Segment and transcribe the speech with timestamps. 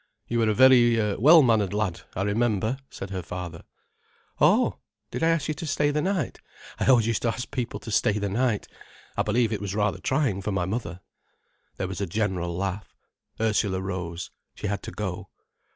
[0.27, 3.63] "You were a very well mannered lad, I remember," said her father.
[4.39, 4.79] "Oh!
[5.11, 6.39] did I ask you to stay the night?
[6.79, 8.67] I always used to ask people to stay the night.
[9.15, 11.01] I believe it was rather trying for my mother."
[11.77, 12.95] There was a general laugh.
[13.39, 14.31] Ursula rose.
[14.55, 15.29] She had to go.